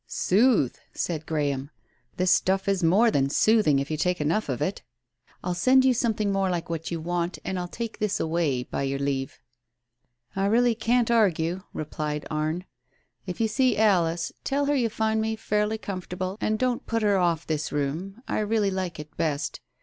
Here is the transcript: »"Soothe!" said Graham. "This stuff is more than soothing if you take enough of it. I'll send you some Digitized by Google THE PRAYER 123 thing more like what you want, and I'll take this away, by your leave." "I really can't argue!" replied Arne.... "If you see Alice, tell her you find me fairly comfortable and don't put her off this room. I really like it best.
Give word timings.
»"Soothe!" 0.07 0.77
said 0.95 1.27
Graham. 1.27 1.69
"This 2.17 2.31
stuff 2.31 2.67
is 2.67 2.83
more 2.83 3.11
than 3.11 3.29
soothing 3.29 3.77
if 3.77 3.91
you 3.91 3.97
take 3.97 4.19
enough 4.19 4.49
of 4.49 4.59
it. 4.59 4.81
I'll 5.43 5.53
send 5.53 5.85
you 5.85 5.93
some 5.93 6.13
Digitized 6.13 6.15
by 6.15 6.23
Google 6.23 6.31
THE 6.31 6.31
PRAYER 6.31 6.31
123 6.31 6.31
thing 6.31 6.33
more 6.33 6.49
like 6.49 6.69
what 6.71 6.91
you 6.91 6.99
want, 7.01 7.37
and 7.45 7.59
I'll 7.59 7.67
take 7.67 7.99
this 7.99 8.19
away, 8.19 8.63
by 8.63 8.81
your 8.81 8.97
leave." 8.97 9.39
"I 10.35 10.47
really 10.47 10.73
can't 10.73 11.11
argue!" 11.11 11.61
replied 11.71 12.25
Arne.... 12.31 12.65
"If 13.27 13.39
you 13.39 13.47
see 13.47 13.77
Alice, 13.77 14.31
tell 14.43 14.65
her 14.65 14.75
you 14.75 14.89
find 14.89 15.21
me 15.21 15.35
fairly 15.35 15.77
comfortable 15.77 16.35
and 16.41 16.57
don't 16.57 16.87
put 16.87 17.03
her 17.03 17.19
off 17.19 17.45
this 17.45 17.71
room. 17.71 18.23
I 18.27 18.39
really 18.39 18.71
like 18.71 18.99
it 18.99 19.15
best. 19.17 19.61